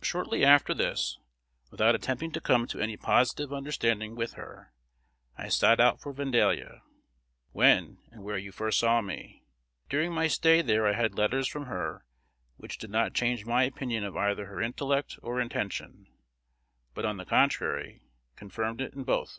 Shortly 0.00 0.44
after 0.44 0.74
this, 0.74 1.20
without 1.70 1.94
attempting 1.94 2.32
to 2.32 2.40
come 2.40 2.66
to 2.66 2.80
any 2.80 2.96
positive 2.96 3.52
understanding 3.52 4.16
with 4.16 4.32
her, 4.32 4.72
I 5.38 5.46
sat 5.46 5.78
out 5.78 6.00
for 6.00 6.12
Vandalia, 6.12 6.82
when 7.52 7.98
and 8.10 8.24
where 8.24 8.36
you 8.38 8.50
first 8.50 8.80
saw 8.80 9.00
me. 9.00 9.44
During 9.88 10.12
my 10.12 10.26
stay 10.26 10.62
there 10.62 10.84
I 10.84 10.94
had 10.94 11.14
letters 11.14 11.46
from 11.46 11.66
her 11.66 12.04
which 12.56 12.76
did 12.76 12.90
not 12.90 13.14
change 13.14 13.46
my 13.46 13.62
opinion 13.62 14.02
of 14.02 14.16
either 14.16 14.46
her 14.46 14.60
intelect 14.60 15.16
or 15.22 15.40
intention, 15.40 16.08
but, 16.92 17.04
on 17.04 17.18
the 17.18 17.24
contrary, 17.24 18.02
confirmed 18.34 18.80
it 18.80 18.94
in 18.94 19.04
both. 19.04 19.38